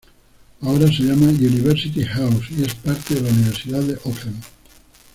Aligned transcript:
Ahora 0.61 0.87
se 0.87 1.03
llama 1.03 1.27
"University 1.29 2.03
House", 2.03 2.47
y 2.57 2.63
es 2.63 2.73
parte 2.73 3.13
de 3.13 3.21
la 3.21 3.29
Universidad 3.29 3.81
de 3.81 3.93
Auckland. 4.03 4.43